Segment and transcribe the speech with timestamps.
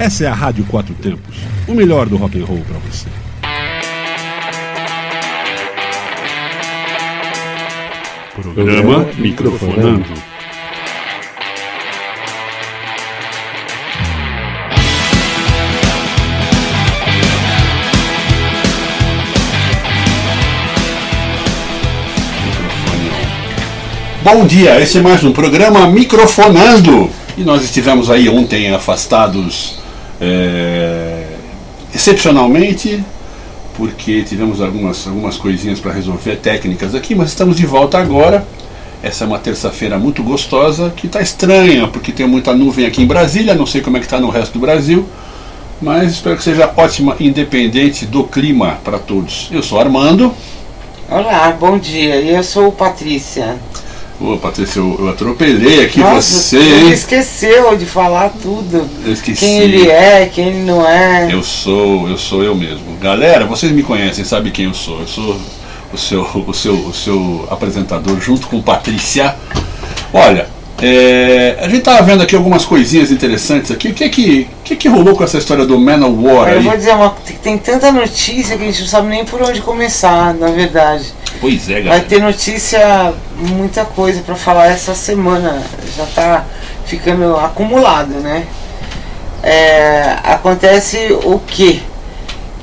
[0.00, 1.36] Essa é a Rádio Quatro Tempos,
[1.68, 3.06] o melhor do rock and roll para você.
[8.34, 10.06] Programa Microfonando.
[24.22, 27.10] Bom dia, esse é mais um programa Microfonando.
[27.36, 29.79] E nós estivemos aí ontem afastados
[30.20, 31.24] é,
[31.94, 33.02] excepcionalmente,
[33.76, 38.46] porque tivemos algumas, algumas coisinhas para resolver técnicas aqui, mas estamos de volta agora.
[39.02, 43.06] Essa é uma terça-feira muito gostosa, que está estranha, porque tem muita nuvem aqui em
[43.06, 45.06] Brasília, não sei como é que está no resto do Brasil,
[45.80, 49.48] mas espero que seja ótima, independente do clima para todos.
[49.50, 50.34] Eu sou Armando.
[51.08, 52.20] Olá, bom dia.
[52.20, 53.58] Eu sou Patrícia.
[54.20, 58.86] Ô, Patrícia, eu, eu atropelei aqui Nossa, você, Ele esqueceu de falar tudo.
[59.02, 59.40] Eu esqueci.
[59.40, 61.32] Quem ele é, quem ele não é.
[61.32, 62.98] Eu sou, eu sou eu mesmo.
[63.00, 65.00] Galera, vocês me conhecem, sabem quem eu sou.
[65.00, 65.40] Eu sou
[65.90, 69.34] o seu, o seu, o seu apresentador junto com Patrícia.
[70.12, 70.48] Olha,
[70.82, 73.88] é, a gente tava vendo aqui algumas coisinhas interessantes aqui.
[73.88, 76.64] O que que, que, que rolou com essa história do Manowar Eu aí?
[76.64, 80.32] vou dizer uma tem- tanta notícia que a gente não sabe nem por onde começar,
[80.34, 81.12] na verdade.
[81.40, 82.04] Pois é, Vai galera.
[82.04, 85.62] ter notícia, muita coisa pra falar essa semana.
[85.96, 86.44] Já tá
[86.86, 88.44] ficando acumulado, né?
[89.42, 91.80] É, acontece o quê?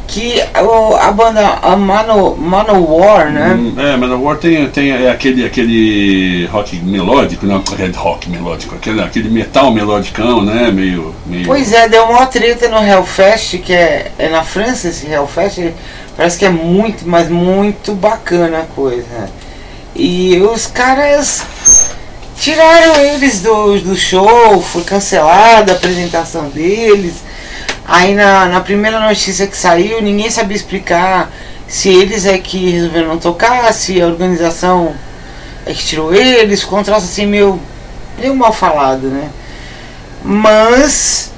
[0.07, 3.53] Que a banda a Mano, Manowar, né?
[3.53, 9.01] Hum, É, Manowar tem, tem é aquele, aquele rock melódico, não, red rock melódico, aquele,
[9.01, 10.71] aquele metal melodicão, né?
[10.71, 11.13] Meio.
[11.25, 15.73] meio Pois é, deu uma treta no Hellfest, que é, é na França esse Hellfest,
[16.15, 19.29] parece que é muito, mas muito bacana a coisa.
[19.93, 21.43] E os caras
[22.39, 27.26] tiraram eles do, do show, foi cancelada a apresentação deles.
[27.87, 31.31] Aí na, na primeira notícia que saiu, ninguém sabia explicar
[31.67, 34.93] se eles é que resolveram não tocar, se a organização
[35.65, 37.59] é que tirou eles, um troço assim meio,
[38.19, 39.29] meio mal falado, né?
[40.23, 41.31] Mas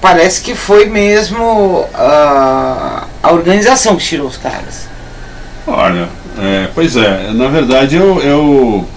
[0.00, 4.88] parece que foi mesmo ah, a organização que tirou os caras.
[5.66, 6.08] Olha,
[6.38, 8.88] é, pois é, na verdade eu, eu,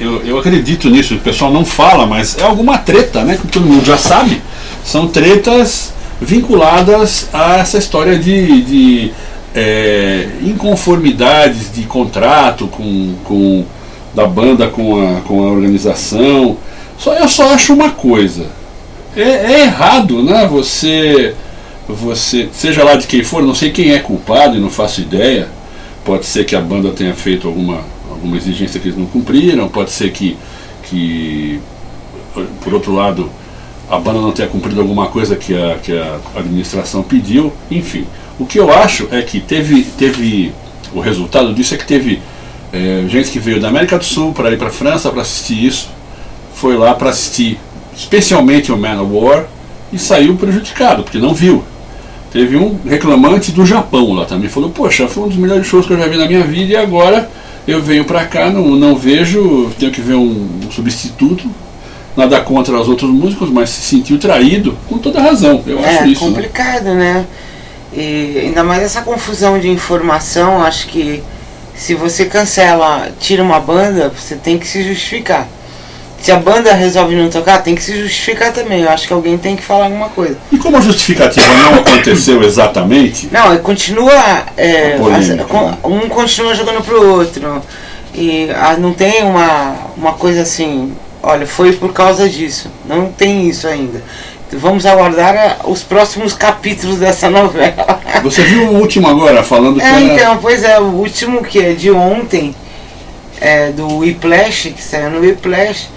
[0.00, 3.38] eu, eu acredito nisso, o pessoal não fala, mas é alguma treta, né?
[3.40, 4.42] Que todo mundo já sabe.
[4.84, 9.12] São tretas vinculadas a essa história de, de
[9.54, 13.64] é, inconformidades de contrato com, com
[14.14, 16.56] da banda com a, com a organização.
[16.98, 18.46] Só, eu só acho uma coisa.
[19.16, 20.46] É, é errado, né?
[20.46, 21.34] Você,
[21.88, 25.48] você, seja lá de quem for, não sei quem é culpado e não faço ideia.
[26.04, 27.80] Pode ser que a banda tenha feito alguma,
[28.10, 30.36] alguma exigência que eles não cumpriram, pode ser que,
[30.84, 31.60] que
[32.62, 33.30] por outro lado,
[33.90, 38.06] a banda não tenha cumprido alguma coisa que a, que a administração pediu, enfim.
[38.38, 40.52] O que eu acho é que teve, teve
[40.94, 42.22] o resultado disso é que teve
[42.72, 45.64] é, gente que veio da América do Sul para ir para a França para assistir
[45.66, 45.88] isso,
[46.54, 47.58] foi lá para assistir
[47.96, 49.46] especialmente o Manowar
[49.92, 51.64] e saiu prejudicado, porque não viu.
[52.32, 55.92] Teve um reclamante do Japão lá também, falou, poxa, foi um dos melhores shows que
[55.92, 57.28] eu já vi na minha vida e agora
[57.66, 61.50] eu venho para cá, não, não vejo, tenho que ver um substituto,
[62.16, 66.06] nada contra os outros músicos, mas se sentiu traído, com toda razão, eu acho é
[66.08, 66.24] isso.
[66.24, 66.28] Né?
[66.30, 67.24] complicado, né?
[67.92, 71.22] E ainda mais essa confusão de informação, acho que
[71.74, 75.48] se você cancela, tira uma banda, você tem que se justificar.
[76.20, 78.82] Se a banda resolve não tocar, tem que se justificar também.
[78.82, 80.36] Eu acho que alguém tem que falar alguma coisa.
[80.52, 84.12] E como a justificativa não aconteceu exatamente, Não, continua.
[84.56, 85.78] é, A polêmica, con- né?
[85.82, 87.62] um continua jogando pro outro.
[88.14, 90.92] E ah, não tem uma, uma coisa assim,
[91.22, 92.70] olha, foi por causa disso.
[92.86, 94.02] Não tem isso ainda.
[94.52, 98.00] Vamos aguardar ah, os próximos capítulos dessa novela.
[98.22, 101.60] você viu o último agora, falando que É, era- então, pois é, o último que
[101.60, 102.54] é de ontem,
[103.40, 105.88] é, do Whiplash, que saiu no Whiplash,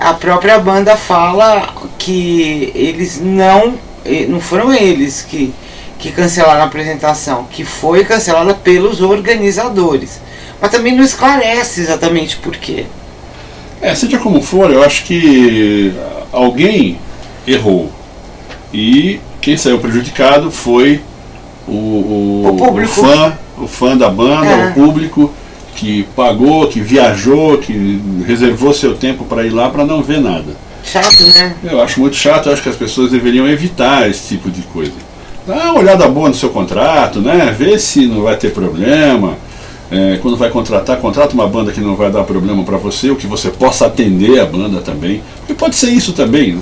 [0.00, 1.68] a própria banda fala
[1.98, 3.74] que eles não,
[4.06, 5.52] eh, não foram eles que,
[5.98, 10.20] que cancelaram a apresentação, que foi cancelada pelos organizadores.
[10.60, 12.86] Mas também não esclarece exatamente por quê.
[13.80, 15.92] É, seja como for, eu acho que
[16.32, 16.98] alguém
[17.46, 17.90] errou.
[18.72, 21.00] E quem saiu prejudicado foi
[21.66, 22.92] o, o, O público.
[22.92, 24.70] fã, o fã da banda, É.
[24.70, 25.32] o público
[25.76, 30.56] que pagou, que viajou, que reservou seu tempo para ir lá para não ver nada.
[30.82, 31.54] Chato, né?
[31.62, 34.92] Eu acho muito chato, eu acho que as pessoas deveriam evitar esse tipo de coisa.
[35.46, 37.54] Dá uma olhada boa no seu contrato, né?
[37.56, 39.36] Vê se não vai ter problema.
[39.90, 43.16] É, quando vai contratar, contrata uma banda que não vai dar problema para você, ou
[43.16, 45.22] que você possa atender a banda também.
[45.38, 46.60] Porque pode ser isso também, né?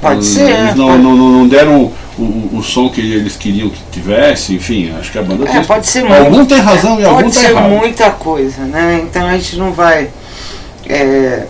[0.00, 2.22] Pode Hum, ser, Eles não, pode- não, não- não deram o,
[2.54, 5.64] o som que eles queriam que tivesse, enfim, acho que a banda É, tem.
[5.64, 7.68] pode ser Algum muito- tem razão e algum Pode tá ser errado.
[7.70, 9.00] muita coisa, né?
[9.04, 10.08] Então a gente não vai
[10.88, 11.44] é,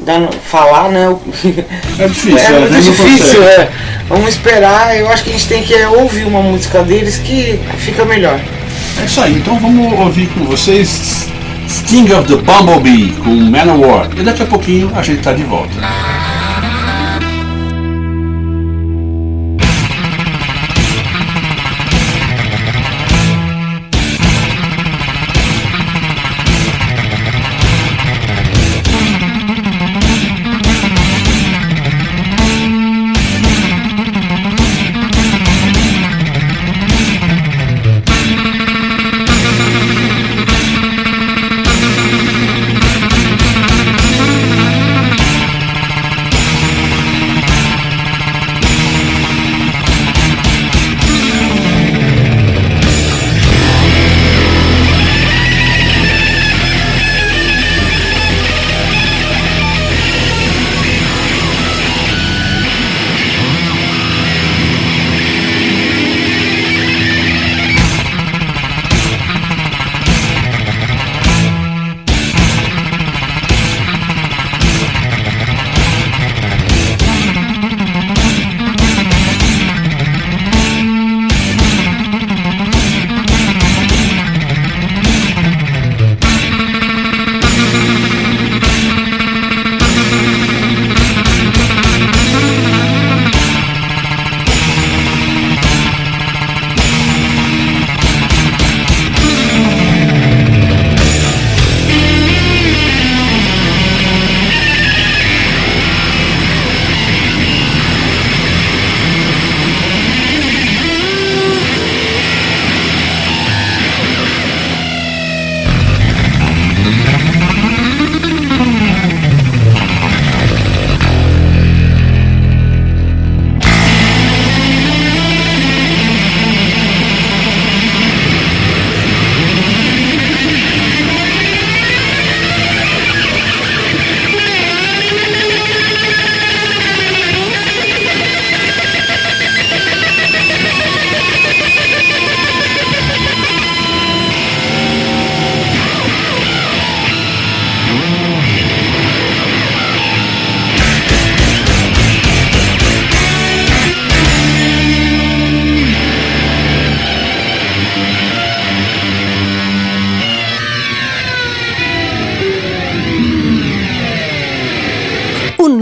[0.00, 1.08] dar- falar, né?
[1.10, 1.20] o-
[1.98, 3.70] É difícil, é a muito não difícil, é.
[4.08, 7.60] Vamos esperar, eu acho que a gente tem que é, ouvir uma música deles que
[7.78, 8.40] fica melhor.
[9.00, 11.28] É isso aí, então vamos ouvir com vocês
[11.68, 14.08] Sting of the Bumblebee com Manowar.
[14.16, 15.72] E daqui a pouquinho a gente tá de volta.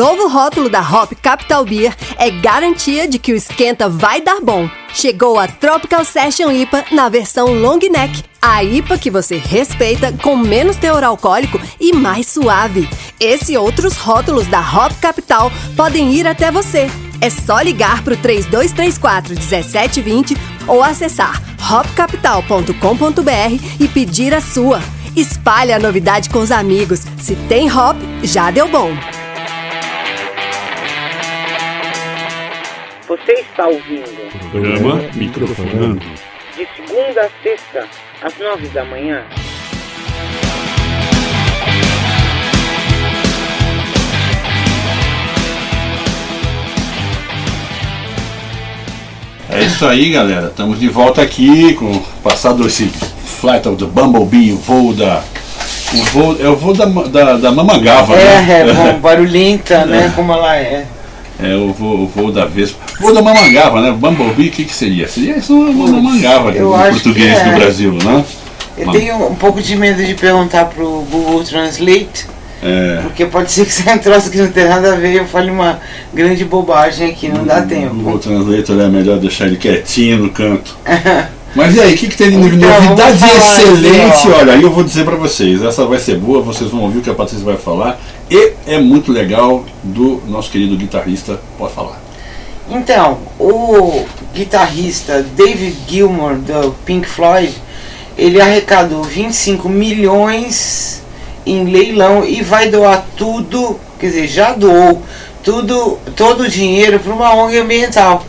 [0.00, 4.66] Novo rótulo da Hop Capital Beer é garantia de que o esquenta vai dar bom.
[4.94, 10.38] Chegou a Tropical Session IPA na versão long neck, a IPA que você respeita com
[10.38, 12.88] menos teor alcoólico e mais suave.
[13.20, 16.90] Esse e outros rótulos da Hop Capital podem ir até você.
[17.20, 20.34] É só ligar para o 3234 1720
[20.66, 22.72] ou acessar hopcapital.com.br
[23.78, 24.80] e pedir a sua.
[25.14, 27.00] Espalhe a novidade com os amigos.
[27.18, 28.96] Se tem hop, já deu bom.
[33.10, 35.98] Você está ouvindo Programa Microfonando.
[36.56, 37.88] de segunda a sexta,
[38.22, 39.24] às nove da manhã.
[49.48, 50.46] É isso aí, galera.
[50.46, 55.22] Estamos de volta aqui com passado esse Flight of the Bumblebee, o voo da.
[55.92, 58.60] O voo, é o voo da, da, da Mamangava, É, né?
[58.70, 60.12] é bom, barulhenta, né?
[60.14, 60.86] Como ela é.
[61.42, 62.89] É o voo, o voo da Vespa.
[63.00, 63.90] O voo da Mamangava, né?
[63.92, 65.08] Bumblebee, o que, que seria?
[65.08, 67.44] Seria isso uma Mamangava Eu no português é.
[67.44, 68.24] do Brasil, né?
[68.76, 72.26] Eu tenho um pouco de medo de perguntar pro Google Translate,
[72.62, 75.16] É, porque pode ser que seja um troço que não tem nada a ver e
[75.16, 75.80] eu fale uma
[76.14, 78.18] grande bobagem aqui, não dá O tempo.
[78.18, 80.76] Translator é melhor deixar ele quietinho no canto.
[81.54, 84.00] Mas e aí, o que, que tem de Então, novidade excelente?
[84.12, 84.38] aqui, ó.
[84.38, 87.02] Olha, aí eu vou dizer pra vocês, essa vai ser boa, vocês vão ouvir o
[87.02, 88.00] que a Patrícia vai falar.
[88.30, 91.99] E é muito legal do nosso querido guitarrista, pode falar.
[92.70, 97.52] Então, o guitarrista David Gilmour do Pink Floyd,
[98.16, 101.02] ele arrecadou 25 milhões
[101.44, 105.02] em leilão e vai doar tudo, quer dizer, já doou
[105.42, 108.24] tudo, todo o dinheiro para uma ONG ambiental.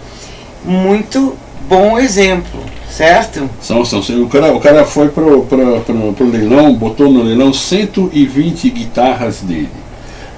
[0.66, 1.38] Muito
[1.70, 3.48] bom exemplo, certo?
[3.62, 9.42] São, são, o, cara, o cara foi pro, pro leilão, botou no leilão 120 guitarras
[9.42, 9.70] dele.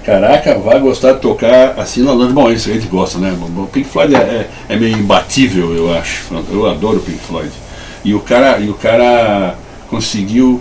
[0.04, 2.34] Caraca, vai gostar de tocar assim na Londres.
[2.34, 3.34] Bom, isso a gente gosta, né?
[3.58, 6.24] O Pink Floyd é, é, é, meio imbatível, eu acho.
[6.52, 7.52] Eu adoro o Pink Floyd.
[8.04, 9.56] E o cara, e o cara
[9.90, 10.60] conseguiu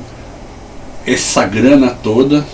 [1.04, 2.44] essa grana toda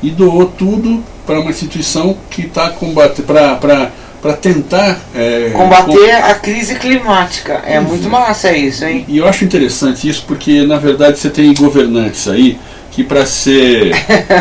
[0.00, 6.26] e doou tudo para uma instituição que está combatendo para tentar é, combater com...
[6.26, 7.54] a crise climática.
[7.66, 9.04] É muito massa isso, hein?
[9.08, 12.56] E eu acho interessante isso porque na verdade você tem governantes aí
[12.92, 13.90] que para ser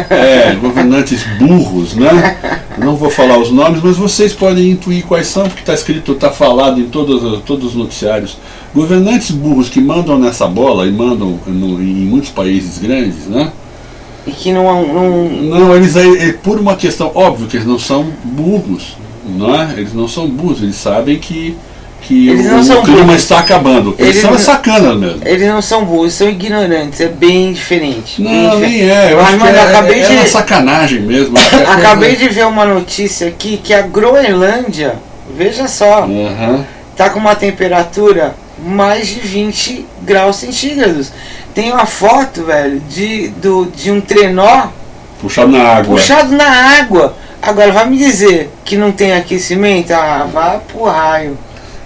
[0.10, 2.38] é, governantes burros, né?
[2.77, 6.29] Não vou falar os nomes, mas vocês podem intuir quais são, porque está escrito, está
[6.29, 8.38] falado em todos, todos os noticiários.
[8.75, 13.51] Governantes burros que mandam nessa bola e mandam no, em muitos países grandes, né?
[14.27, 14.86] E que não.
[14.86, 19.74] Não, não eles é, por uma questão, óbvio que eles não são burros, não é?
[19.77, 21.55] Eles não são burros, eles sabem que
[22.01, 23.22] que eles não o, são clima burros.
[23.22, 23.96] está acabando.
[23.98, 25.22] Eles, eles são não, sacanas mesmo.
[25.24, 28.22] Eles não são burros, são ignorantes, é bem diferente.
[28.22, 28.77] Não, bem diferente.
[28.77, 29.13] nem é.
[29.13, 30.15] Eu Mas, acho que é, acabei é, de...
[30.17, 31.36] é sacanagem mesmo.
[31.72, 34.96] acabei de ver uma notícia aqui que a Groenlândia,
[35.36, 36.63] veja só, uhum.
[36.96, 41.12] tá com uma temperatura mais de 20 graus centígrados.
[41.53, 44.67] Tem uma foto, velho, de, do, de um trenó
[45.20, 45.96] puxado na água.
[45.96, 47.15] Puxado na água.
[47.41, 49.91] Agora vai me dizer que não tem aquecimento?
[49.91, 51.38] Ah, vai pro raio.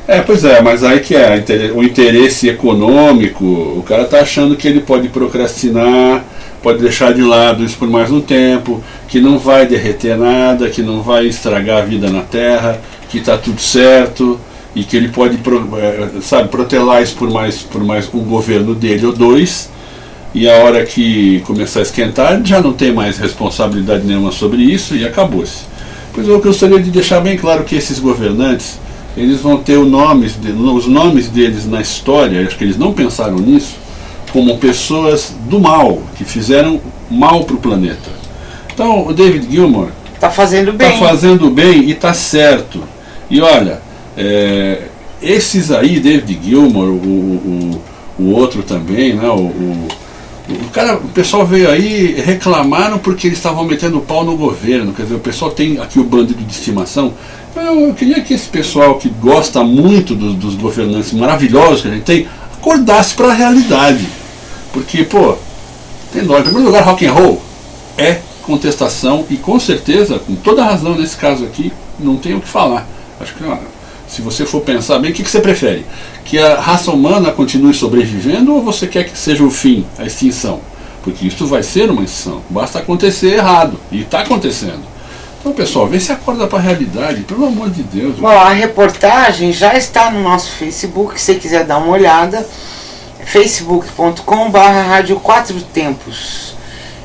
[0.08, 1.44] É, pois é, mas aí que é
[1.74, 6.24] o interesse econômico, o cara está achando que ele pode procrastinar,
[6.62, 10.84] pode deixar de lado isso por mais um tempo, que não vai derreter nada, que
[10.84, 14.40] não vai estragar a vida na Terra, que está tudo certo
[14.76, 15.40] e que ele pode,
[15.80, 19.72] é, sabe, protelar isso por mais, por mais um governo dele ou dois,
[20.36, 24.96] e a hora que começar a esquentar, já não tem mais responsabilidade nenhuma sobre isso
[24.96, 25.64] e acabou-se.
[26.14, 28.85] Pois eu gostaria de deixar bem claro que esses governantes
[29.18, 33.38] eles vão ter nomes de, os nomes deles na história, acho que eles não pensaram
[33.38, 33.76] nisso,
[34.32, 38.10] como pessoas do mal, que fizeram mal para o planeta.
[38.74, 40.94] Então o David Gilmour está fazendo bem.
[40.94, 42.84] Está fazendo bem e está certo.
[43.30, 43.80] E olha,
[44.18, 44.84] é,
[45.22, 47.82] esses aí, David Gilmour, o, o,
[48.20, 49.88] o outro também, né, o, o
[50.48, 54.94] o, cara, o pessoal veio aí reclamaram porque eles estavam metendo pau no governo.
[54.94, 57.14] Quer dizer, o pessoal tem aqui o bandido de estimação.
[57.56, 61.92] Eu, eu queria que esse pessoal que gosta muito do, dos governantes maravilhosos que a
[61.92, 64.08] gente tem, acordasse para a realidade.
[64.72, 65.36] Porque, pô,
[66.14, 66.38] tem dó.
[66.38, 67.42] Em primeiro lugar, rock and roll
[67.98, 72.48] é contestação e com certeza, com toda razão nesse caso aqui, não tem o que
[72.48, 72.88] falar.
[73.20, 73.44] Acho que
[74.08, 75.86] se você for pensar bem, o que, que você prefere?
[76.24, 80.62] Que a raça humana continue sobrevivendo ou você quer que seja o fim, a extinção?
[81.04, 82.42] Porque isso vai ser uma extinção.
[82.50, 83.80] Basta acontecer errado.
[83.92, 84.84] E está acontecendo.
[85.40, 88.16] Então, pessoal, vê se acorda para a realidade, pelo amor de Deus.
[88.16, 92.48] Bom, a reportagem já está no nosso Facebook, se você quiser dar uma olhada.
[93.24, 96.56] facebook.com.br Rádio Quatro Tempos.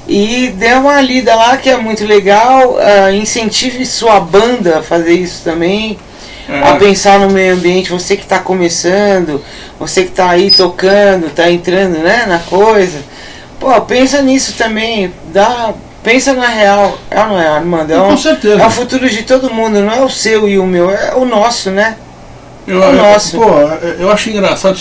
[0.09, 2.77] E dê uma lida lá que é muito legal.
[2.77, 5.99] Uh, incentive sua banda a fazer isso também
[6.51, 6.69] é.
[6.69, 9.43] a pensar no meio ambiente, você que está começando,
[9.79, 12.99] você que está aí tocando, está entrando né, na coisa.
[13.59, 17.93] Pô, pensa nisso também, dá, pensa na real, é ou não é, Armando?
[17.93, 18.61] É, um, Com certeza.
[18.61, 21.25] é o futuro de todo mundo, não é o seu e o meu, é o
[21.25, 21.97] nosso, né?
[22.67, 23.37] Eu, é o nosso.
[23.37, 23.49] Pô,
[23.99, 24.79] eu acho engraçado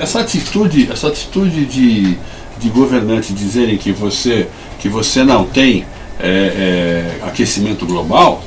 [0.00, 2.18] essa atitude, essa atitude de,
[2.58, 5.86] de governantes dizerem que você, que você não tem
[6.18, 8.42] é, é, aquecimento global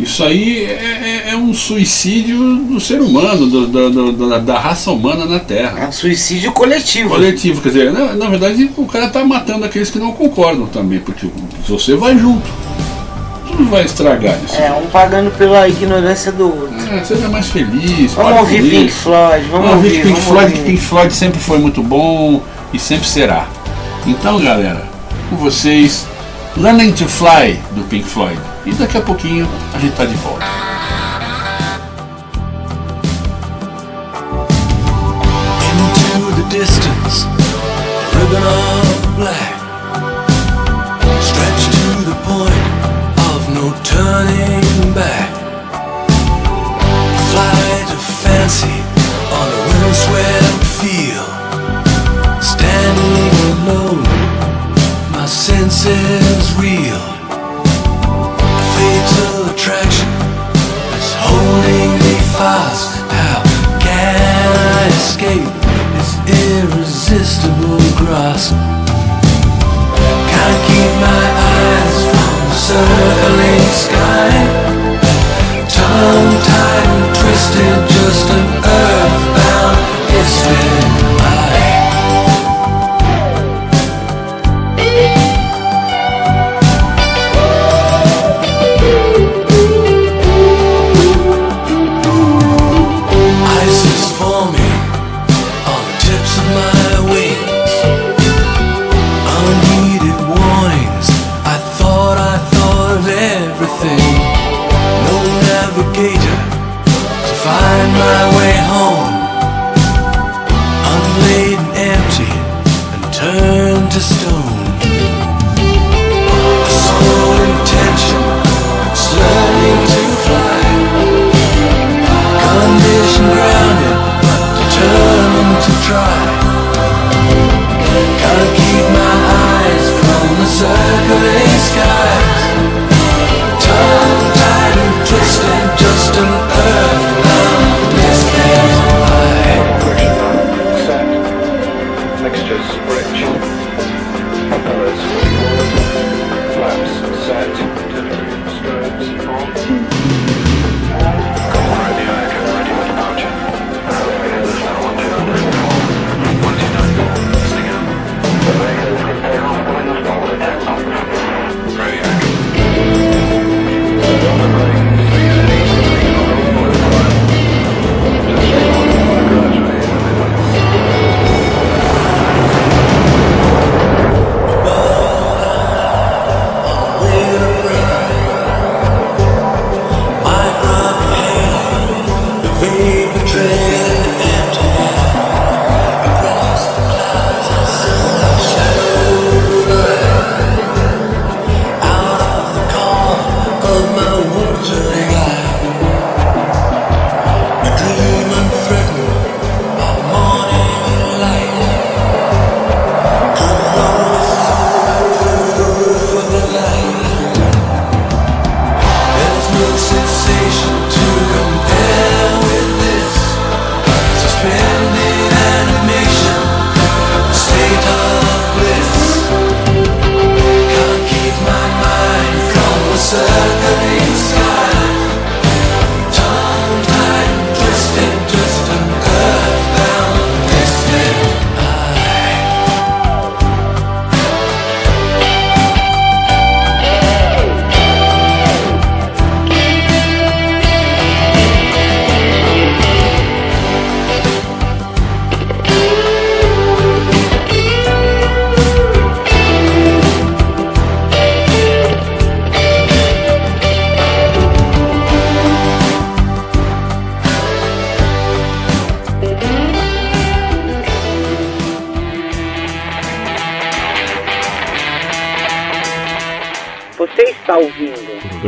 [0.00, 4.58] isso aí é, é, é, um suicídio do ser humano, do, do, do, da, da,
[4.58, 5.80] raça humana na Terra.
[5.80, 7.10] É um suicídio coletivo.
[7.10, 11.00] Coletivo, quer dizer, na, na verdade o cara está matando aqueles que não concordam também,
[11.00, 11.28] porque
[11.68, 12.48] você vai junto.
[13.46, 14.56] Tudo vai estragar isso.
[14.56, 16.74] É, um pagando pela ignorância do outro.
[16.94, 18.12] É, seja mais feliz.
[18.14, 20.64] Vamos ouvir Pink Floyd, vamos, vamos ouvir, Pink Floyd, ouvir.
[20.64, 22.42] Pink Floyd sempre foi muito bom
[22.72, 23.46] e sempre será.
[24.06, 24.88] Então, galera,
[25.28, 26.06] com vocês,
[26.56, 28.38] Learning to Fly do Pink Floyd.
[28.66, 30.44] E daqui a pouquinho a gente tá de volta.
[36.14, 37.26] Into the distance,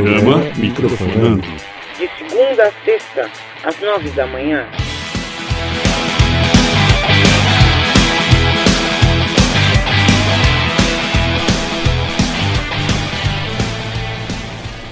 [0.03, 1.43] Programa Microfonando.
[1.97, 3.31] de segunda a sexta,
[3.63, 4.67] às nove da manhã.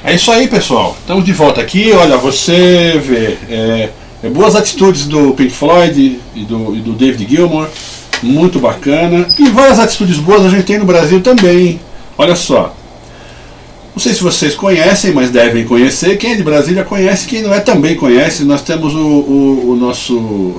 [0.04, 0.96] É isso aí, pessoal.
[1.00, 1.90] Estamos de volta aqui.
[1.90, 3.90] Olha, você vê é,
[4.22, 7.68] é boas atitudes do Pink Floyd e do, e do David Gilmour,
[8.22, 9.26] muito bacana.
[9.36, 11.80] E várias atitudes boas a gente tem no Brasil também.
[12.16, 12.76] Olha só.
[13.94, 16.16] Não sei se vocês conhecem, mas devem conhecer.
[16.16, 18.44] Quem é de Brasília conhece, quem não é também conhece.
[18.44, 20.14] Nós temos o, o, o nosso,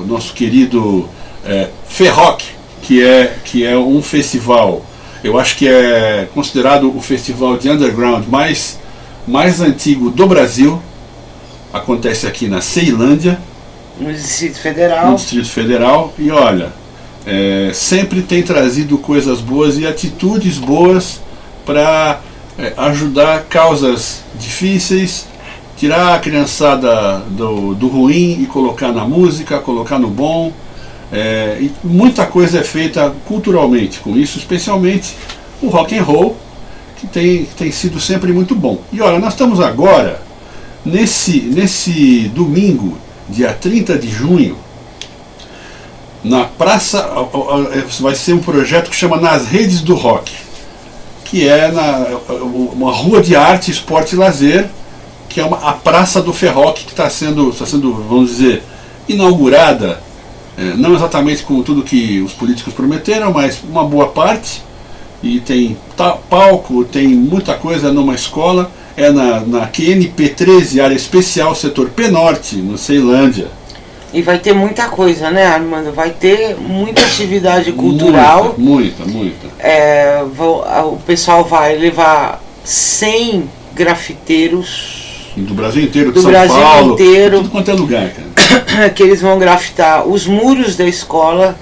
[0.07, 1.07] nosso querido
[1.45, 2.41] é, Ferroc,
[2.81, 4.85] que é, que é um festival.
[5.23, 8.79] Eu acho que é considerado o festival de underground mais
[9.27, 10.81] mais antigo do Brasil.
[11.71, 13.39] Acontece aqui na Ceilândia,
[13.99, 15.15] No Distrito no Federal.
[15.15, 16.13] Distrito Federal.
[16.17, 16.73] E olha,
[17.25, 21.21] é, sempre tem trazido coisas boas e atitudes boas
[21.65, 22.19] para
[22.77, 25.27] ajudar causas difíceis,
[25.77, 30.51] tirar a criançada do, do ruim e colocar na música, colocar no bom.
[31.11, 35.15] É, e muita coisa é feita culturalmente com isso, especialmente
[35.61, 36.37] o rock and roll,
[36.97, 38.79] que tem, tem sido sempre muito bom.
[38.93, 40.21] E olha, nós estamos agora,
[40.85, 42.97] nesse, nesse domingo,
[43.27, 44.55] dia 30 de junho,
[46.23, 47.09] na praça,
[47.99, 50.31] vai ser um projeto que chama Nas Redes do Rock,
[51.31, 52.07] que é na,
[52.43, 54.67] uma rua de arte, esporte e lazer,
[55.29, 58.61] que é uma, a Praça do Ferroc, que está sendo, tá sendo, vamos dizer,
[59.07, 60.03] inaugurada,
[60.57, 64.61] eh, não exatamente com tudo que os políticos prometeram, mas uma boa parte,
[65.23, 65.77] e tem
[66.29, 72.09] palco, tem muita coisa numa escola, é na, na QNP 13, área especial, setor P
[72.09, 73.47] Norte, no Ceilândia.
[74.13, 75.93] E vai ter muita coisa, né, Armando?
[75.93, 78.55] Vai ter muita atividade cultural.
[78.57, 79.47] Muita, muita, muita.
[79.59, 80.21] É,
[80.83, 87.37] o pessoal vai levar 100 grafiteiros Do Brasil inteiro, Do São Brasil Paulo, inteiro.
[87.37, 88.89] tudo quanto é lugar, cara.
[88.91, 91.55] que eles vão grafitar os muros da escola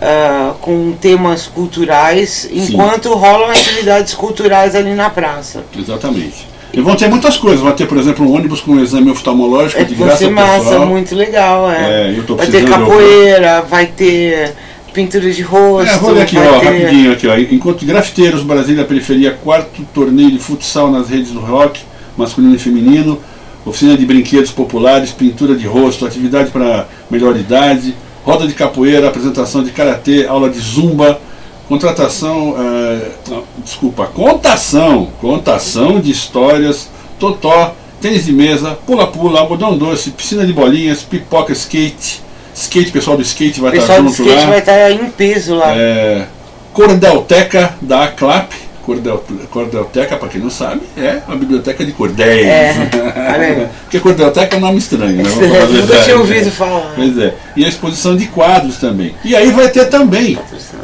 [0.00, 5.64] ah, com temas culturais, enquanto rolam atividades culturais ali na praça.
[5.76, 6.46] Exatamente.
[6.76, 7.60] E vão ter muitas coisas.
[7.60, 10.86] Vai ter, por exemplo, um ônibus com exame oftalmológico É, de vai graça massa, pessoal.
[10.86, 11.70] muito legal.
[11.70, 12.10] É.
[12.10, 14.54] É, vai ter capoeira, vai ter
[14.92, 15.90] pintura de rosto.
[15.90, 16.66] É, olha aqui, ó, ter...
[16.66, 17.36] rapidinho aqui, ó.
[17.36, 21.80] Enquanto grafiteiros, Brasília Periferia, quarto torneio de futsal nas redes do rock,
[22.16, 23.20] masculino e feminino,
[23.66, 29.62] oficina de brinquedos populares, pintura de rosto, atividade para melhor idade, roda de capoeira, apresentação
[29.62, 31.20] de karatê, aula de zumba,
[31.68, 40.10] contratação, eh, não, desculpa, contação, contação de histórias, totó, tênis de mesa, pula-pula, algodão doce,
[40.10, 42.22] piscina de bolinhas, pipoca, skate,
[42.54, 44.50] skate, pessoal do skate vai O estar pessoal do junto skate lá.
[44.50, 45.74] vai estar em peso lá.
[45.74, 46.26] É,
[46.72, 48.52] Cordelteca da Aclap.
[48.84, 52.46] Cordel, Cordelteca, para quem não sabe, é a biblioteca de cordéis.
[52.46, 53.68] É.
[53.82, 55.24] Porque Cordelteca é um nome estranho, né?
[55.62, 56.92] A Nunca tinha ouvido falar.
[56.94, 57.34] Pois é.
[57.56, 59.14] E a exposição de quadros também.
[59.24, 60.38] E aí vai ter também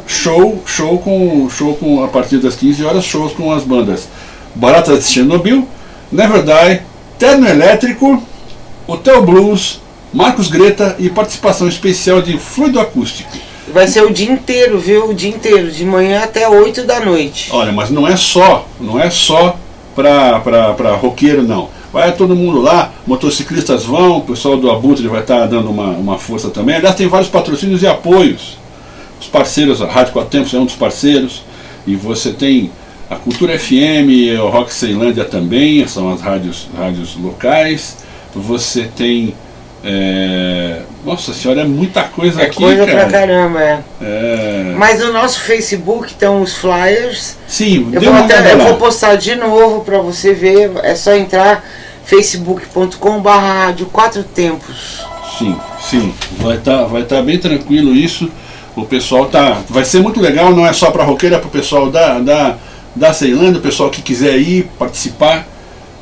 [0.07, 4.07] show, show com show com a partir das 15 horas, shows com as bandas
[4.55, 5.67] Baratas de Chernobyl,
[6.11, 6.81] Never Die,
[7.17, 8.21] Terno Elétrico,
[8.87, 9.79] Hotel Blues,
[10.13, 13.50] Marcos Greta e participação especial de Fluido Acústico.
[13.67, 15.09] Vai ser o dia inteiro, viu?
[15.09, 17.49] O dia inteiro, de manhã até 8 da noite.
[17.51, 19.55] Olha, mas não é só, não é só
[19.95, 21.69] pra, pra, pra roqueiro, não.
[21.93, 26.17] Vai todo mundo lá, motociclistas vão, o pessoal do Abutre vai estar dando uma, uma
[26.17, 26.75] força também.
[26.75, 28.57] Aliás, tem vários patrocínios e apoios.
[29.19, 31.43] Os parceiros, a Rádio Quatro Tempos é um dos parceiros,
[31.85, 32.71] e você tem
[33.09, 37.97] a Cultura FM, o Rock Ceilândia também, são as rádios, rádios locais.
[38.33, 39.35] Você tem.
[39.83, 42.99] É, Nossa senhora, é muita coisa É aqui, coisa cara.
[42.99, 43.79] pra caramba, é.
[44.01, 47.35] É, Mas no nosso Facebook estão os flyers.
[47.47, 50.71] Sim, Eu vou, até, eu vou postar de novo pra você ver.
[50.83, 51.63] É só entrar
[52.05, 55.05] facebook.com barra rádio quatro tempos.
[55.37, 56.13] Sim, sim.
[56.37, 58.29] Vai estar vai tá bem tranquilo isso.
[58.75, 59.61] O pessoal tá.
[59.67, 62.57] Vai ser muito legal, não é só para roqueira, é para o pessoal da, da,
[62.95, 65.47] da Ceilândia, o pessoal que quiser ir participar.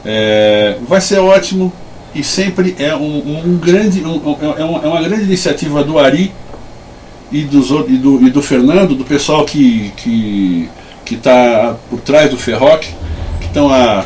[0.05, 1.73] É, vai ser ótimo
[2.15, 4.01] e sempre é um, um grande.
[4.03, 6.31] um- é, uma, é uma grande iniciativa do Ari
[7.31, 10.69] e, dos, e, do, e do Fernando, do pessoal que está que,
[11.05, 12.81] que tá por trás do Ferroc,
[13.39, 14.05] que estão há,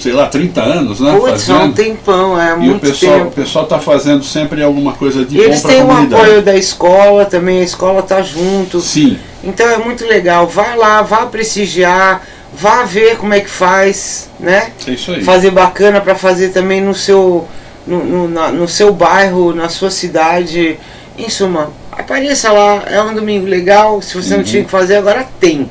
[0.00, 1.14] sei lá, 30 anos, né?
[1.18, 3.30] Putz, há um tempão, é E o muito pessoal, o tempo.
[3.32, 6.56] pessoal está fazendo sempre alguma coisa de E eles bom para têm o apoio da
[6.56, 8.80] escola também, a escola tá junto.
[8.80, 10.46] Sim, Então é muito legal.
[10.46, 12.22] Vai lá, vá prestigiar,
[12.56, 14.72] vá ver como é que faz, né?
[14.86, 15.22] é isso aí.
[15.22, 17.46] Fazer bacana para fazer também no seu,
[17.86, 20.78] no, no, na- no seu bairro, na sua cidade.
[21.18, 24.00] Em suma, apareça lá, é um domingo legal.
[24.02, 24.44] Se você não Uhum.
[24.44, 25.70] tinha que fazer, agora tem.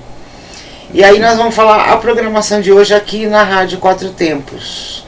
[0.94, 5.06] E aí nós vamos falar a programação de hoje aqui na Rádio Quatro Tempos.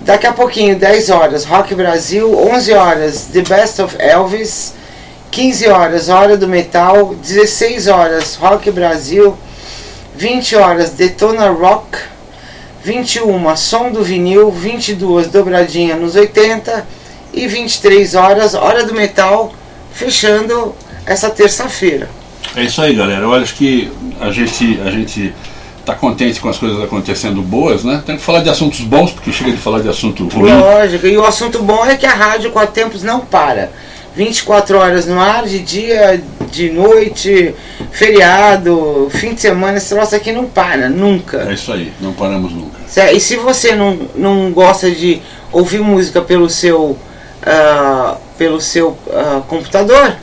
[0.00, 4.74] Daqui a pouquinho, 10 horas, Rock Brasil, 11 horas, The Best of Elvis,
[5.30, 9.36] 15 horas, Hora do Metal, 16 horas, Rock Brasil,
[10.16, 11.98] 20 horas, Detona Rock,
[12.84, 16.86] 21, Som do Vinil, 22, Dobradinha nos 80
[17.32, 19.52] e 23 horas, Hora do Metal,
[19.92, 20.74] fechando
[21.04, 22.08] essa terça-feira.
[22.54, 23.22] É isso aí, galera.
[23.22, 25.34] Eu acho que a gente a gente
[25.84, 28.02] tá contente com as coisas acontecendo boas, né?
[28.06, 30.52] Tem que falar de assuntos bons, porque chega de falar de assunto ruim.
[30.52, 33.70] Lógico, e o assunto bom é que a rádio Quatro Tempos não para.
[34.16, 37.54] 24 horas no ar, de dia, de noite,
[37.90, 41.46] feriado, fim de semana, esse troço aqui não para, nunca.
[41.48, 42.78] É isso aí, não paramos nunca.
[43.12, 49.42] E se você não, não gosta de ouvir música pelo seu, uh, pelo seu uh,
[49.48, 50.14] computador,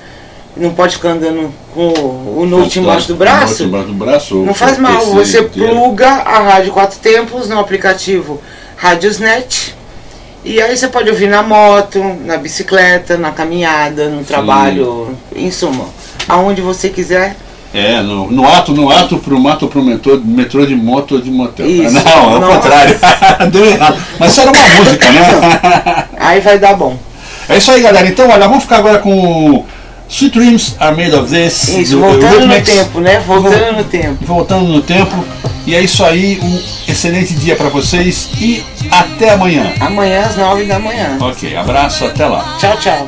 [0.56, 1.90] não pode ficar andando com
[2.38, 6.74] o note embaixo do braço, embaixo do braço não faz mal, você pluga a Rádio
[6.74, 8.42] Quatro Tempos no aplicativo
[8.76, 9.76] Radiosnet
[10.44, 15.46] e aí você pode ouvir na moto, na bicicleta, na caminhada, no trabalho, Sim.
[15.46, 15.86] em suma,
[16.28, 17.36] aonde você quiser.
[17.74, 21.32] É, no, no ato, no ato pro mato pro metrô, metrô de moto ou de
[21.32, 21.66] motel.
[21.66, 23.00] Isso, não, é o contrário.
[23.50, 23.98] Deu errado.
[24.20, 26.08] Mas era uma música, né?
[26.20, 26.98] Aí vai dar bom.
[27.48, 28.08] É isso aí, galera.
[28.08, 29.66] Então, olha, vamos ficar agora com
[30.12, 31.70] Sweet Dreams Are Made of This.
[31.70, 33.20] Isso, voltando no tempo, né?
[33.26, 34.26] Voltando no tempo.
[34.26, 35.26] Voltando no tempo.
[35.66, 39.72] E é isso aí, um excelente dia para vocês e até amanhã.
[39.80, 41.18] Amanhã às nove da manhã.
[41.20, 42.58] Ok, abraço, até lá.
[42.60, 43.08] Tchau, tchau.